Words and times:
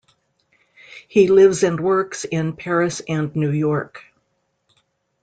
He 1.07 1.27
lives 1.27 1.61
and 1.61 1.79
works 1.79 2.25
in 2.25 2.55
Paris 2.55 3.03
and 3.07 3.35
New 3.35 3.51
York. 3.51 4.03